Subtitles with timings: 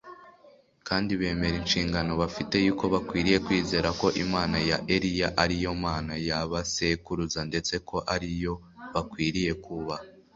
[0.87, 6.41] kandi bemera inshingano bafite yuko bakwiriye kwizera ko Imana ya Eliya ari yo Mana ya
[6.51, 8.53] ba sekuruza ndetse ko ari yo
[8.93, 10.05] bakwiriye kubaha